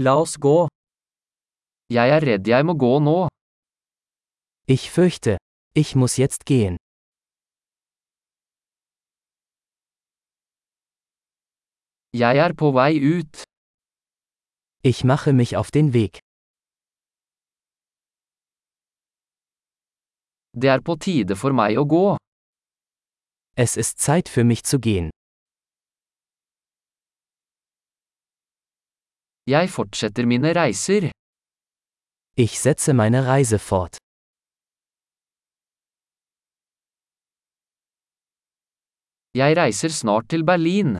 [0.00, 0.68] La oss gå.
[1.90, 3.26] Jeg er redd jeg må gå nå.
[4.70, 5.38] Ich fürchte,
[5.74, 6.76] ich muss jetzt gehen.
[12.14, 13.42] Jeg er på vei ut.
[14.84, 16.22] Ich mache mich auf den Weg.
[20.54, 22.06] Det er på tide for meg å gå.
[23.56, 25.10] Es ist Zeit für mich zu gehen.
[29.56, 31.02] Jeg fortsetter mine reiser.
[32.44, 33.94] Ich setze meine Reise fort.
[39.40, 40.98] Jeg reiser snart til Berlin.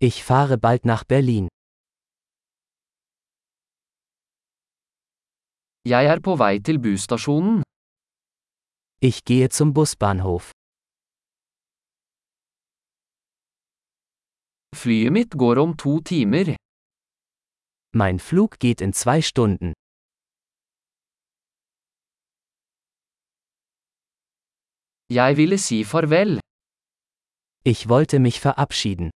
[0.00, 1.46] Ich fahre bald nach Berlin.
[5.92, 7.62] Jeg er på vei til busstasjonen.
[9.08, 10.44] Ich gehe zum Busbahnhof.
[14.80, 16.61] Flyet mitt går om to timer.
[17.94, 19.74] Mein Flug geht in zwei Stunden.
[25.10, 26.40] Jeg ville si farvel.
[27.64, 29.10] Ich wollte mich verabschieden.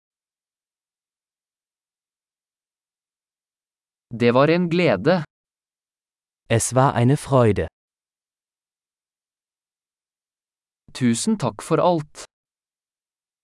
[4.08, 5.24] Det var en glede.
[6.48, 7.66] Es war eine Freude.
[10.94, 12.24] Tusen takk for alt.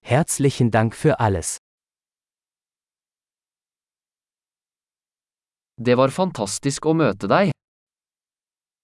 [0.03, 1.59] Herzlichen Dank für alles.
[5.79, 7.53] Det var fantastisk å møte deg.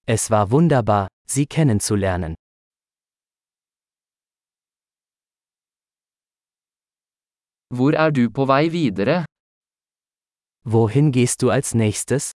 [0.06, 2.36] Es war wunderbar, Sie kennenzulernen.
[7.75, 9.25] Hvor er du på vei videre?
[10.64, 12.31] Wohin gehst du als nächstes?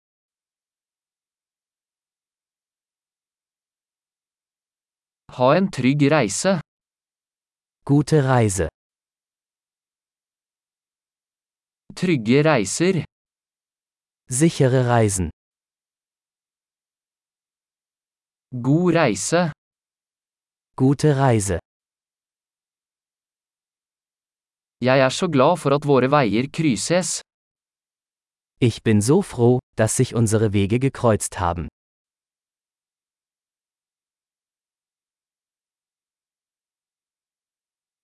[5.37, 6.61] Ha en trygg reise.
[7.85, 8.69] Gute Reise.
[11.95, 13.06] Trygge reiser.
[14.29, 15.31] Sichere Reisen.
[18.51, 19.53] God reise.
[20.77, 21.59] Gute Reise.
[24.81, 27.21] Jeg er så glad for at våre veier krysses.
[28.61, 31.69] Ich bin so froh, dass sich unsere Wege gekreuzt haben.